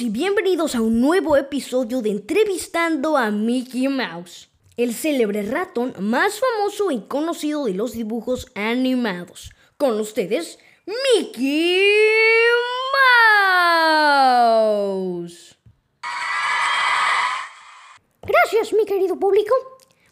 y 0.00 0.10
bienvenidos 0.10 0.74
a 0.74 0.82
un 0.82 1.00
nuevo 1.00 1.36
episodio 1.36 2.02
de 2.02 2.10
Entrevistando 2.10 3.16
a 3.16 3.30
Mickey 3.30 3.88
Mouse, 3.88 4.50
el 4.76 4.92
célebre 4.94 5.42
ratón 5.42 5.94
más 6.00 6.38
famoso 6.40 6.90
y 6.90 7.02
conocido 7.02 7.64
de 7.64 7.72
los 7.72 7.92
dibujos 7.92 8.48
animados. 8.54 9.52
Con 9.78 9.98
ustedes, 10.00 10.58
Mickey 10.86 11.86
Mouse. 14.42 15.56
Gracias, 18.22 18.72
mi 18.74 18.84
querido 18.84 19.18
público. 19.18 19.54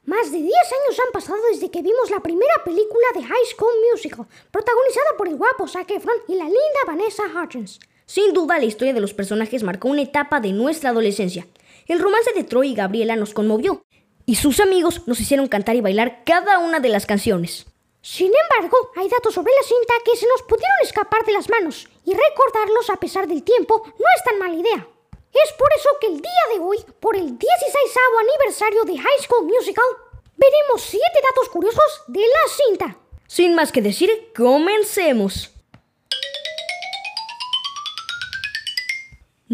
Más 0.05 0.33
de 0.33 0.39
10 0.39 0.47
años 0.47 1.01
han 1.05 1.13
pasado 1.13 1.41
desde 1.51 1.71
que 1.71 1.83
vimos 1.83 2.11
la 2.11 2.21
primera 2.21 2.65
película 2.65 3.07
de 3.15 3.25
High 3.25 3.47
School 3.55 3.75
Musical, 3.91 4.27
protagonizada 4.51 5.17
por 5.19 5.29
el 5.29 5.37
guapo 5.37 5.69
Zac 5.69 5.91
Efron 5.91 6.17
y 6.29 6.37
la 6.37 6.45
linda 6.45 6.85
Vanessa 6.87 7.25
Hudgens. 7.25 7.81
Sin 8.07 8.35
duda, 8.35 8.59
la 8.59 8.65
historia 8.65 8.93
de 8.93 9.01
los 9.01 9.15
personajes 9.15 9.63
marcó 9.63 9.89
una 9.89 10.03
etapa 10.03 10.41
de 10.41 10.53
nuestra 10.53 10.91
adolescencia. 10.91 11.47
El 11.87 12.01
romance 12.01 12.33
de 12.35 12.45
Troy 12.45 12.71
y 12.71 12.75
Gabriela 12.75 13.17
nos 13.17 13.33
conmovió, 13.33 13.85
y 14.27 14.37
sus 14.37 14.61
amigos 14.61 15.03
nos 15.07 15.21
hicieron 15.21 15.49
cantar 15.49 15.77
y 15.77 15.81
bailar 15.81 16.25
cada 16.25 16.59
una 16.59 16.81
de 16.81 16.89
las 16.89 17.07
canciones. 17.07 17.67
Sin 18.03 18.31
embargo, 18.31 18.77
hay 18.97 19.09
datos 19.09 19.33
sobre 19.33 19.53
la 19.55 19.67
cinta 19.67 19.95
que 20.05 20.17
se 20.17 20.27
nos 20.27 20.43
pudieron 20.43 20.77
escapar 20.83 21.25
de 21.25 21.33
las 21.33 21.49
manos, 21.49 21.89
y 22.05 22.13
recordarlos 22.13 22.91
a 22.91 22.97
pesar 22.97 23.27
del 23.27 23.43
tiempo 23.43 23.83
no 23.87 24.05
es 24.17 24.25
tan 24.25 24.39
mala 24.39 24.55
idea. 24.55 24.87
Es 25.33 25.53
por 25.59 25.69
eso 25.77 25.89
que 26.01 26.07
el 26.09 26.21
día 26.21 26.45
de 26.53 26.61
hoy, 26.61 26.79
por 27.01 27.17
el 27.17 27.39
16 27.39 27.43
aniversario 28.21 28.85
de 28.85 28.99
High 28.99 29.23
School 29.23 29.47
Musical, 29.47 29.85
veremos 30.37 30.83
7 30.83 31.03
datos 31.23 31.49
curiosos 31.49 32.03
de 32.09 32.21
la 32.21 32.67
cinta. 32.67 32.99
Sin 33.27 33.55
más 33.55 33.73
que 33.73 33.83
decir, 33.83 34.31
comencemos. 34.37 35.54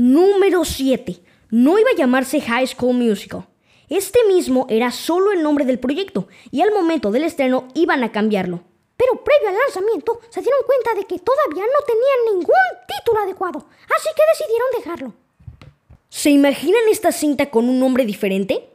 Número 0.01 0.65
7. 0.65 1.21
No 1.51 1.79
iba 1.79 1.91
a 1.91 1.95
llamarse 1.95 2.41
High 2.41 2.69
School 2.69 2.95
Musical. 2.95 3.47
Este 3.91 4.19
mismo 4.29 4.65
era 4.71 4.93
solo 4.93 5.31
el 5.31 5.43
nombre 5.43 5.67
del 5.67 5.79
proyecto 5.79 6.27
y 6.51 6.63
al 6.63 6.73
momento 6.73 7.11
del 7.11 7.25
estreno 7.25 7.69
iban 7.75 8.03
a 8.03 8.11
cambiarlo. 8.11 8.63
Pero 8.97 9.23
previo 9.23 9.51
al 9.51 9.59
lanzamiento 9.59 10.23
se 10.31 10.41
dieron 10.41 10.61
cuenta 10.65 10.95
de 10.95 11.05
que 11.05 11.19
todavía 11.19 11.65
no 11.65 11.85
tenían 11.87 12.39
ningún 12.39 12.55
título 12.89 13.21
adecuado, 13.21 13.59
así 13.95 14.09
que 14.17 14.23
decidieron 14.33 14.69
dejarlo. 14.79 15.15
¿Se 16.09 16.31
imaginan 16.31 16.89
esta 16.91 17.13
cinta 17.13 17.51
con 17.51 17.69
un 17.69 17.79
nombre 17.79 18.07
diferente? 18.07 18.71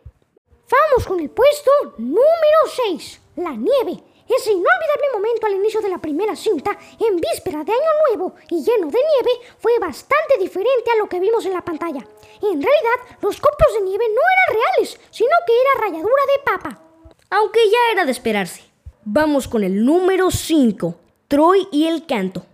Vamos 0.70 1.08
con 1.08 1.20
el 1.20 1.32
puesto 1.32 1.72
número 1.98 2.60
6, 2.88 3.20
La 3.38 3.54
Nieve. 3.54 4.04
Ese 4.28 4.52
inolvidable 4.52 5.14
momento 5.14 5.45
al 5.45 5.54
inicio 5.54 5.81
de 5.81 5.90
la 5.90 6.00
primera 6.00 6.36
cinta, 6.36 6.78
en 7.00 7.18
víspera 7.18 7.64
de 7.64 7.72
Año 7.72 7.92
Nuevo 8.08 8.36
y 8.50 8.64
lleno 8.64 8.88
de 8.88 9.00
nieve, 9.00 9.32
fue 9.59 9.78
bastante 9.80 10.38
diferente 10.40 10.92
a 10.92 10.98
lo 10.98 11.08
que 11.08 11.20
vimos 11.20 11.45
en 11.45 11.54
la 11.54 11.64
pantalla. 11.64 12.00
En 12.42 12.62
realidad, 12.62 13.17
los 13.22 13.40
copos 13.40 13.73
de 13.76 13.82
nieve 13.82 14.06
no 14.09 14.22
eran 14.22 14.62
reales, 14.62 15.00
sino 15.12 15.30
que 15.45 15.54
era 15.62 15.82
ralladura 15.82 16.23
de 16.26 16.44
papa. 16.44 16.82
Aunque 17.30 17.59
ya 17.70 17.92
era 17.92 18.06
de 18.06 18.12
esperarse. 18.12 18.64
Vamos 19.04 19.48
con 19.48 19.64
el 19.64 19.86
número 19.86 20.32
5, 20.32 20.95
Troy 21.28 21.67
y 21.72 21.86
el 21.86 22.06
canto. 22.08 22.45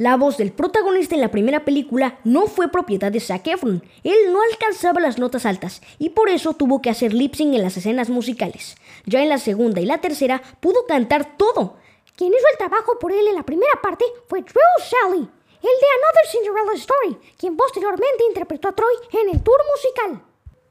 La 0.00 0.16
voz 0.16 0.38
del 0.38 0.50
protagonista 0.50 1.14
en 1.14 1.20
la 1.20 1.30
primera 1.30 1.66
película 1.66 2.20
no 2.24 2.46
fue 2.46 2.70
propiedad 2.70 3.12
de 3.12 3.20
Zac 3.20 3.46
Efron. 3.48 3.84
Él 4.02 4.32
no 4.32 4.40
alcanzaba 4.40 4.98
las 4.98 5.18
notas 5.18 5.44
altas 5.44 5.82
y 5.98 6.08
por 6.08 6.30
eso 6.30 6.54
tuvo 6.54 6.80
que 6.80 6.88
hacer 6.88 7.12
lip 7.12 7.34
sync 7.34 7.52
en 7.54 7.62
las 7.62 7.76
escenas 7.76 8.08
musicales. 8.08 8.76
Ya 9.04 9.22
en 9.22 9.28
la 9.28 9.36
segunda 9.36 9.78
y 9.78 9.84
la 9.84 10.00
tercera 10.00 10.40
pudo 10.60 10.86
cantar 10.86 11.36
todo. 11.36 11.76
Quien 12.16 12.32
hizo 12.32 12.46
el 12.50 12.56
trabajo 12.56 12.98
por 12.98 13.12
él 13.12 13.26
en 13.28 13.34
la 13.34 13.42
primera 13.42 13.78
parte 13.82 14.06
fue 14.26 14.40
Drew 14.40 14.54
Shelley, 14.78 15.20
el 15.20 15.60
de 15.60 15.86
Another 15.98 16.26
Cinderella 16.32 16.72
Story, 16.76 17.34
quien 17.36 17.58
posteriormente 17.58 18.24
interpretó 18.26 18.68
a 18.68 18.72
Troy 18.72 18.94
en 19.12 19.34
el 19.34 19.42
tour 19.42 19.60
musical. 19.70 20.24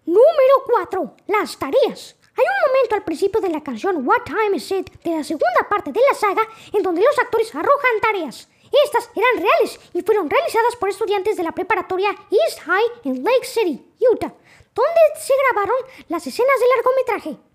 Número 0.08 0.56
4. 0.66 1.16
Las 1.28 1.56
tareas. 1.56 2.16
Hay 2.36 2.46
un 2.46 2.74
momento 2.74 2.96
al 2.96 3.04
principio 3.04 3.40
de 3.42 3.50
la 3.50 3.62
canción 3.62 4.08
What 4.08 4.24
Time 4.26 4.58
Is 4.58 4.72
It 4.72 4.90
de 5.04 5.12
la 5.12 5.24
segunda 5.24 5.70
parte 5.70 5.92
de 5.92 6.00
la 6.10 6.16
saga 6.18 6.42
en 6.74 6.82
donde 6.82 7.04
los 7.04 7.20
actores 7.20 7.54
arrojan 7.54 8.02
tareas. 8.02 8.50
Estas 8.86 9.10
eran 9.16 9.44
reales 9.44 9.80
y 9.94 10.02
fueron 10.02 10.30
realizadas 10.30 10.76
por 10.76 10.90
estudiantes 10.90 11.38
de 11.38 11.44
la 11.44 11.52
preparatoria 11.52 12.10
East 12.32 12.60
High 12.62 13.02
en 13.06 13.24
Lake 13.24 13.46
City, 13.46 13.86
Utah, 14.12 14.34
donde 14.76 15.02
se 15.20 15.34
grabaron 15.44 15.78
las 16.08 16.26
escenas 16.28 16.56
del 16.60 16.70
largometraje. 16.76 17.50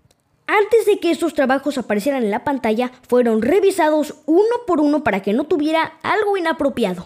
Antes 0.47 0.85
de 0.85 0.99
que 0.99 1.09
estos 1.09 1.33
trabajos 1.33 1.77
aparecieran 1.77 2.23
en 2.23 2.29
la 2.31 2.43
pantalla, 2.43 2.91
fueron 3.07 3.41
revisados 3.41 4.15
uno 4.27 4.65
por 4.67 4.79
uno 4.79 5.03
para 5.03 5.21
que 5.21 5.33
no 5.33 5.45
tuviera 5.45 5.97
algo 6.03 6.37
inapropiado. 6.37 7.05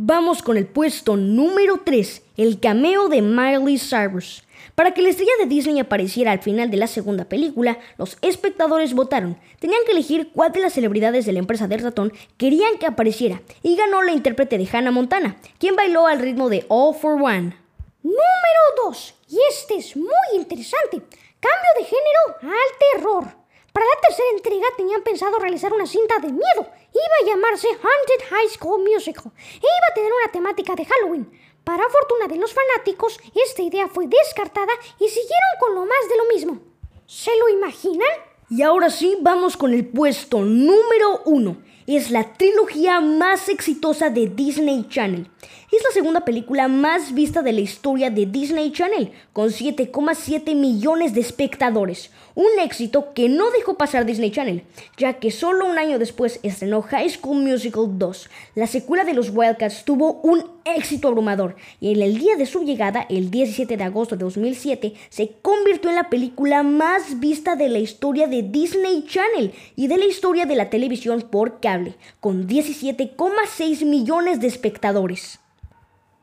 Vamos 0.00 0.44
con 0.44 0.56
el 0.56 0.64
puesto 0.64 1.16
número 1.16 1.80
3, 1.84 2.22
el 2.36 2.60
cameo 2.60 3.08
de 3.08 3.20
Miley 3.20 3.80
Cyrus. 3.80 4.44
Para 4.76 4.94
que 4.94 5.02
la 5.02 5.08
estrella 5.08 5.32
de 5.40 5.46
Disney 5.46 5.80
apareciera 5.80 6.30
al 6.30 6.38
final 6.38 6.70
de 6.70 6.76
la 6.76 6.86
segunda 6.86 7.24
película, 7.24 7.80
los 7.96 8.16
espectadores 8.22 8.94
votaron. 8.94 9.36
Tenían 9.58 9.80
que 9.84 9.90
elegir 9.90 10.30
cuál 10.32 10.52
de 10.52 10.60
las 10.60 10.74
celebridades 10.74 11.26
de 11.26 11.32
la 11.32 11.40
empresa 11.40 11.66
del 11.66 11.80
ratón 11.80 12.12
querían 12.36 12.78
que 12.78 12.86
apareciera, 12.86 13.42
y 13.60 13.74
ganó 13.74 14.04
la 14.04 14.12
intérprete 14.12 14.56
de 14.56 14.68
Hannah 14.72 14.92
Montana, 14.92 15.36
quien 15.58 15.74
bailó 15.74 16.06
al 16.06 16.20
ritmo 16.20 16.48
de 16.48 16.64
All 16.68 16.94
for 16.94 17.20
One. 17.20 17.56
Número 18.04 18.62
2, 18.86 19.14
y 19.30 19.38
este 19.50 19.78
es 19.78 19.96
muy 19.96 20.12
interesante, 20.36 21.02
cambio 21.40 21.70
de 21.76 21.84
género 21.84 22.54
al 22.54 22.78
terror. 22.94 23.47
Para 23.78 23.94
la 23.94 24.00
tercera 24.00 24.30
entrega 24.30 24.66
tenían 24.76 25.02
pensado 25.04 25.38
realizar 25.38 25.72
una 25.72 25.86
cinta 25.86 26.18
de 26.18 26.32
miedo. 26.32 26.66
Iba 26.92 27.16
a 27.22 27.26
llamarse 27.26 27.68
Haunted 27.68 28.26
High 28.28 28.48
School 28.48 28.82
Musical 28.82 29.30
e 29.36 29.56
iba 29.56 29.86
a 29.88 29.94
tener 29.94 30.12
una 30.12 30.32
temática 30.32 30.74
de 30.74 30.84
Halloween. 30.84 31.30
Para 31.62 31.88
fortuna 31.88 32.26
de 32.26 32.38
los 32.38 32.52
fanáticos, 32.52 33.20
esta 33.36 33.62
idea 33.62 33.86
fue 33.86 34.08
descartada 34.08 34.72
y 34.98 35.08
siguieron 35.08 35.54
con 35.60 35.76
lo 35.76 35.86
más 35.86 36.08
de 36.08 36.16
lo 36.16 36.24
mismo. 36.24 36.60
¿Se 37.06 37.30
lo 37.38 37.48
imaginan? 37.50 38.27
Y 38.50 38.62
ahora 38.62 38.88
sí, 38.88 39.14
vamos 39.20 39.58
con 39.58 39.74
el 39.74 39.84
puesto 39.84 40.40
número 40.40 41.20
uno. 41.26 41.58
Es 41.86 42.10
la 42.10 42.32
trilogía 42.32 42.98
más 43.00 43.50
exitosa 43.50 44.08
de 44.08 44.26
Disney 44.26 44.86
Channel. 44.88 45.28
Es 45.70 45.82
la 45.84 45.90
segunda 45.92 46.24
película 46.24 46.66
más 46.66 47.12
vista 47.12 47.42
de 47.42 47.52
la 47.52 47.60
historia 47.60 48.08
de 48.08 48.24
Disney 48.24 48.72
Channel, 48.72 49.12
con 49.34 49.48
7,7 49.50 50.54
millones 50.54 51.12
de 51.12 51.20
espectadores. 51.20 52.10
Un 52.34 52.58
éxito 52.62 53.12
que 53.12 53.28
no 53.28 53.50
dejó 53.50 53.76
pasar 53.76 54.06
Disney 54.06 54.30
Channel, 54.30 54.64
ya 54.96 55.14
que 55.14 55.30
solo 55.30 55.66
un 55.66 55.78
año 55.78 55.98
después 55.98 56.40
estrenó 56.42 56.80
High 56.80 57.10
School 57.10 57.42
Musical 57.42 57.98
2. 57.98 58.30
La 58.54 58.66
secuela 58.66 59.04
de 59.04 59.12
los 59.12 59.28
Wildcats 59.28 59.84
tuvo 59.84 60.20
un 60.22 60.42
éxito 60.64 61.08
abrumador 61.08 61.56
y 61.80 61.92
en 61.92 62.02
el 62.02 62.18
día 62.18 62.36
de 62.36 62.46
su 62.46 62.62
llegada, 62.64 63.06
el 63.08 63.30
17 63.30 63.76
de 63.76 63.84
agosto 63.84 64.16
de 64.16 64.24
2007, 64.24 64.94
se 65.10 65.32
convirtió 65.42 65.90
en 65.90 65.96
la 65.96 66.08
película 66.08 66.62
más 66.62 67.20
vista 67.20 67.56
de 67.56 67.68
la 67.68 67.78
historia 67.78 68.26
Disney 68.42 69.04
Channel 69.06 69.54
y 69.76 69.88
de 69.88 69.98
la 69.98 70.06
historia 70.06 70.46
de 70.46 70.56
la 70.56 70.70
televisión 70.70 71.22
por 71.22 71.60
cable, 71.60 71.96
con 72.20 72.46
17,6 72.46 73.84
millones 73.84 74.40
de 74.40 74.46
espectadores. 74.46 75.40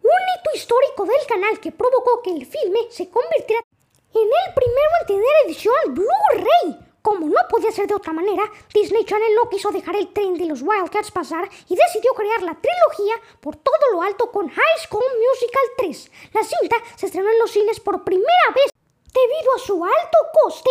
Un 0.02 0.12
hito 0.12 0.50
histórico 0.54 1.06
del 1.06 1.28
canal 1.28 1.60
que 1.60 1.72
provocó 1.72 2.22
que 2.22 2.32
el 2.32 2.46
filme 2.46 2.80
se 2.90 3.10
convirtiera 3.10 3.64
en 4.14 4.22
el 4.22 4.54
primero 4.54 4.92
en 5.02 5.08
tener 5.08 5.32
edición 5.46 5.76
Blu-ray. 5.90 6.80
Como 7.02 7.28
no 7.28 7.40
podía 7.50 7.72
ser 7.72 7.86
de 7.88 7.94
otra 7.94 8.14
manera, 8.14 8.44
Disney 8.74 9.06
Channel 9.06 9.36
no 9.36 9.50
quiso 9.50 9.72
dejar 9.72 9.96
el 9.96 10.12
tren 10.12 10.36
de 10.36 10.46
los 10.46 10.62
Wildcats 10.64 11.12
pasar 11.12 11.48
y 11.70 11.76
decidió 11.76 12.14
crear 12.14 12.42
la 12.42 12.60
trilogía 12.60 13.16
por 13.42 13.56
todo 13.58 13.76
lo 13.92 14.02
alto 14.02 14.32
con 14.32 14.50
High 14.50 14.80
School 14.88 15.04
Musical 15.30 15.64
3. 15.78 16.12
La 16.34 16.44
cinta 16.44 16.78
se 16.96 17.06
estrenó 17.06 17.30
en 17.30 17.40
los 17.40 17.52
cines 17.52 17.80
por 17.80 18.04
primera 18.04 18.50
vez 18.56 18.72
debido 19.14 19.56
a 19.56 19.60
su 19.60 19.84
alto 19.86 20.18
coste 20.44 20.70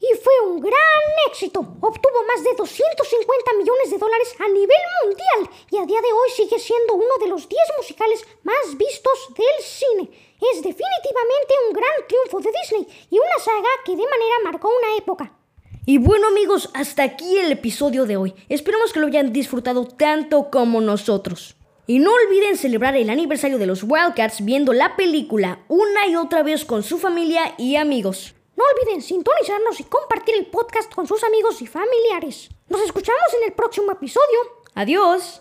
y 0.00 0.14
fue 0.16 0.32
un 0.46 0.60
gran 0.60 1.04
éxito. 1.28 1.60
Obtuvo 1.60 2.24
más 2.26 2.44
de 2.44 2.54
250 2.56 3.52
millones 3.58 3.90
de 3.90 3.98
dólares 3.98 4.34
a 4.38 4.48
nivel 4.48 4.82
mundial 5.02 5.50
y 5.70 5.78
a 5.78 5.86
día 5.86 6.00
de 6.00 6.12
hoy 6.12 6.30
sigue 6.34 6.58
siendo 6.58 6.94
uno 6.94 7.18
de 7.20 7.28
los 7.28 7.48
10 7.48 7.60
musicales 7.76 8.24
más 8.44 8.76
vistos 8.76 9.28
del 9.36 9.64
cine. 9.64 10.10
Es 10.40 10.62
definitivamente 10.62 11.54
un 11.66 11.72
gran 11.72 12.06
triunfo 12.06 12.40
de 12.40 12.50
Disney 12.62 12.86
y 13.10 13.18
una 13.18 13.38
saga 13.42 13.68
que 13.84 13.92
de 13.92 14.04
manera 14.04 14.36
marcó 14.44 14.68
una 14.68 14.96
época. 14.96 15.32
Y 15.84 15.98
bueno 15.98 16.28
amigos, 16.28 16.70
hasta 16.74 17.02
aquí 17.02 17.38
el 17.38 17.50
episodio 17.50 18.04
de 18.04 18.16
hoy. 18.16 18.34
Esperamos 18.48 18.92
que 18.92 19.00
lo 19.00 19.06
hayan 19.06 19.32
disfrutado 19.32 19.86
tanto 19.86 20.50
como 20.50 20.80
nosotros. 20.80 21.56
Y 21.86 22.00
no 22.00 22.12
olviden 22.12 22.58
celebrar 22.58 22.94
el 22.96 23.08
aniversario 23.08 23.56
de 23.56 23.66
los 23.66 23.82
Wildcats 23.82 24.44
viendo 24.44 24.74
la 24.74 24.94
película 24.96 25.64
una 25.68 26.06
y 26.06 26.16
otra 26.16 26.42
vez 26.42 26.66
con 26.66 26.82
su 26.82 26.98
familia 26.98 27.54
y 27.56 27.76
amigos. 27.76 28.34
No 28.58 28.64
olviden 28.74 29.00
sintonizarnos 29.00 29.78
y 29.78 29.84
compartir 29.84 30.34
el 30.34 30.46
podcast 30.46 30.92
con 30.92 31.06
sus 31.06 31.22
amigos 31.22 31.62
y 31.62 31.68
familiares. 31.68 32.48
Nos 32.68 32.80
escuchamos 32.80 33.34
en 33.40 33.44
el 33.44 33.52
próximo 33.52 33.92
episodio. 33.92 34.38
Adiós. 34.74 35.40